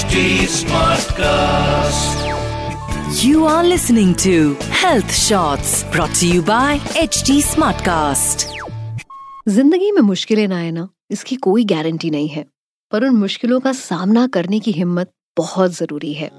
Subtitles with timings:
[0.00, 2.20] HD Smartcast.
[3.22, 8.44] You are listening to Health Shots brought to you by HD Smartcast.
[9.48, 12.44] ज़िंदगी में मुश्किलें ना आए ना इसकी कोई गारंटी नहीं है
[12.92, 16.30] पर उन मुश्किलों का सामना करने की हिम्मत बहुत ज़रूरी है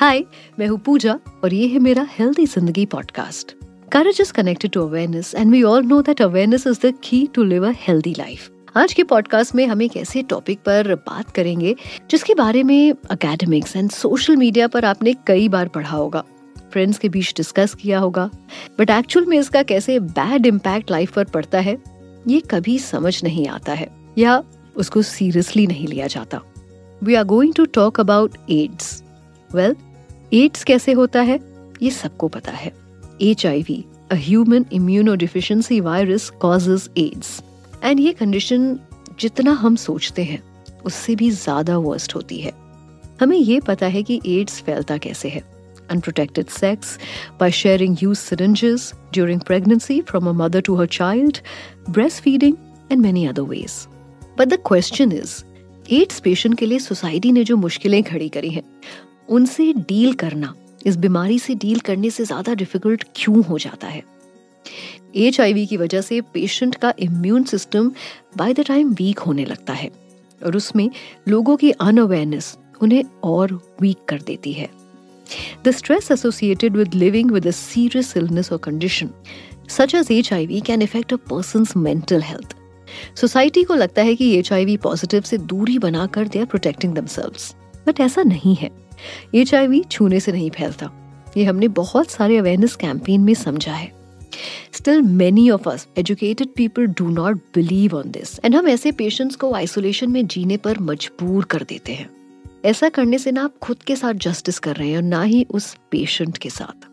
[0.00, 0.24] हाय
[0.58, 3.57] मैं हूँ पूजा और ये है मेरा हेल्दी ज़िंदगी podcast
[3.92, 7.42] Courage is connected to awareness, and we all know that awareness is the key to
[7.42, 8.42] live a healthy life.
[8.76, 11.74] आज के पॉडकास्ट में हम एक ऐसे टॉपिक पर बात करेंगे,
[12.10, 16.24] जिसके बारे में एकेडमिक्स एंड सोशल मीडिया पर आपने कई बार पढ़ा होगा।
[16.72, 18.30] फ्रेंड्स के बीच डिस्कस किया होगा।
[18.78, 21.76] बट एक्चुअल में इसका कैसे बैड इम्पैक्ट लाइफ पर पड़ता है,
[22.28, 24.42] ये कभी समझ नहीं आता है, या
[24.76, 26.40] उसको सीरियसली नहीं लिया जाता।
[27.02, 29.02] We are going to talk about AIDS
[29.54, 29.76] well
[30.34, 31.40] AIDS कैसे होता है,
[31.82, 32.87] ये सबको पता है।
[33.20, 37.42] HIV, a human immunodeficiency virus causes AIDS.
[37.82, 38.76] And ये condition
[39.20, 40.42] जितना हम सोचते हैं
[40.86, 42.52] उससे भी ज़्यादा वर्स्ट होती है।
[43.20, 45.42] हमें ये पता है कि एड्स फैलता कैसे है।
[45.90, 46.98] Unprotected sex
[47.40, 51.38] by sharing use syringes during pregnancy from a mother to her child
[51.90, 52.56] breast feeding
[52.92, 53.72] and many other ways
[54.38, 55.42] but the question is
[55.94, 58.62] AIDS patient के लिए सोसाइटी ने जो मुश्किलें खड़ी करी हैं
[59.28, 60.54] उनसे डील करना
[60.86, 64.02] इस बीमारी से डील करने से ज़्यादा डिफ़िकल्ट क्यों हो जाता है?
[65.16, 67.90] एच की वजह से पेशेंट का immune system
[68.36, 69.90] by the time weak होने लगता है
[70.40, 70.88] और उसमें
[71.28, 74.68] लोगों की अनअवेयरनेस उन्हें और वीक कर देती है।
[75.64, 79.10] The stress associated with living with a serious illness और condition
[79.68, 82.54] such as H I V can affect a person mental health
[83.16, 86.94] society को लगता है कि एच आई वी पॉजिटिव से दूरी बनाकर they are protecting
[86.94, 87.54] themselves
[87.86, 88.70] but ऐसा नहीं है।
[89.34, 90.90] एचआईवी छूने से नहीं फैलता।
[91.36, 93.92] ये हमने बहुत सारे अवेयरनेस कैंपेन में समझा है।
[94.72, 99.36] Still many of us educated people do not believe on this and हम ऐसे पेशेंट्स
[99.36, 102.10] को आइसोलेशन में जीने पर मजबूर कर देते हैं।
[102.64, 105.46] ऐसा करने से ना आप खुद के साथ जस्टिस कर रहे हैं और ना ही
[105.50, 106.86] उस पेशेंट के साथ।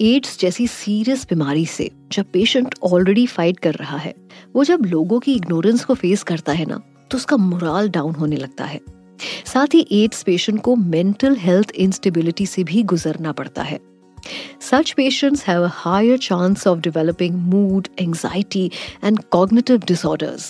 [0.00, 4.14] एड्स जैसी सीरियस बीमारी से जब पेशेंट ऑलरेडी फाइट कर रहा है,
[4.56, 6.80] वो जब लोगों की इग्नोरेंस को फेस करता है ना
[7.10, 8.80] तो उसका मोराल डाउन होने लगता है।
[9.44, 13.78] साथ ही एड्स पेशेंट को मेंटल हेल्थ इंस्टेबिलिटी से भी गुजरना पड़ता है।
[14.62, 18.64] Such patients have a higher chance of developing mood, anxiety,
[19.02, 20.42] and cognitive disorders.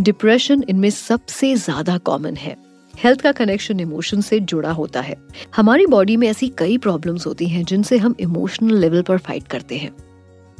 [0.00, 2.56] Depression इनमें सबसे ज़्यादा कॉमन है।
[2.94, 5.16] हेल्थ का कनेक्शन इमोशन से जुड़ा होता है।
[5.56, 9.76] हमारी बॉडी में ऐसी कई प्रॉब्लम्स होती हैं जिनसे हम इमोशनल लेवल पर फाइट करते
[9.76, 9.90] हैं।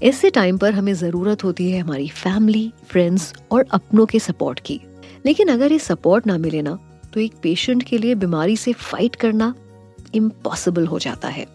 [0.03, 4.81] ऐसे टाइम पर हमें ज़रूरत होती है हमारी फैमिली फ्रेंड्स और अपनों के सपोर्ट की।
[5.27, 6.79] लेकिन अगर ये सपोर्ट ना मिले ना
[7.17, 9.55] तो एक पेशेंट के लिए बीमारी से फाइट करना
[10.15, 11.47] इम्पॉसिबल हो जाता है।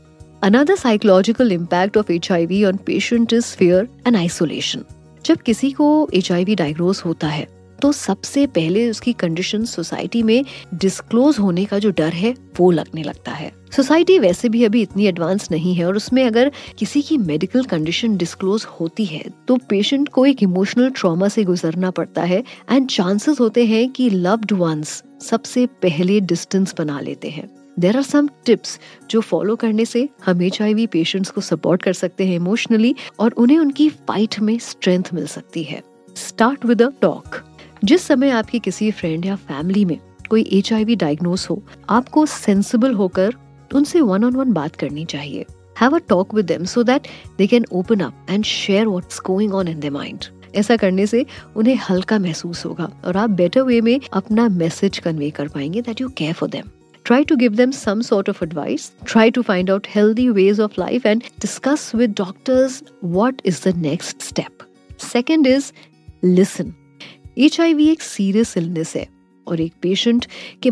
[0.43, 4.83] Another psychological impact of H I V on patient is fear and isolation
[5.25, 10.43] जब किसी को एच डायग्नोज होता है तो सबसे पहले उसकी कंडीशन सोसाइटी में
[10.73, 15.05] डिस्क्लोज होने का जो डर है, वो लगने लगता है। सोसाइटी वैसे भी अभी इतनी
[15.07, 20.09] एडवांस नहीं है और उसमें अगर किसी की मेडिकल कंडीशन डिस्क्लोज होती है तो पेशेंट
[20.09, 25.01] को एक इमोशनल ट्रॉमा से गुजरना पड़ता है एंड चांसेस होते हैं कि लव्ड वंस
[25.21, 27.49] सबसे पहले डिस्टेंस बना लेते हैं।
[27.79, 31.93] देर आर सम टिप्स जो फॉलो करने से हम एच आई पेशेंट्स को सपोर्ट कर
[31.93, 35.81] सकते हैं इमोशनली और उन्हें उनकी फाइट में स्ट्रेंथ मिल सकती है।
[36.17, 37.35] स्टार्ट विद अ टॉक
[37.83, 39.97] जिस समय आपकी किसी फ्रेंड या फैमिली में
[40.29, 43.33] कोई एच आई वी डायग्नोस हो, आपको सेंसिबल होकर
[43.75, 45.45] उनसे वन ऑन वन बात करनी चाहिए।
[45.81, 49.53] Have a talk with them so that they can open up and share what's going
[49.53, 50.25] on in the mind
[50.55, 51.25] ऐसा करने से
[51.55, 56.01] उन्हें हल्का महसूस होगा और आप बेटर वे में अपना मैसेज कन्वे कर पाएँगे that
[56.01, 56.69] you care for them
[57.05, 60.77] try to give them some sort of advice try to find out healthy ways of
[60.81, 62.77] life and discuss with doctors
[63.15, 64.67] what is the next step
[65.05, 65.71] second is,
[66.23, 66.80] listen
[67.37, 69.07] HIV एक serious illness है
[69.47, 70.55] और एक patient के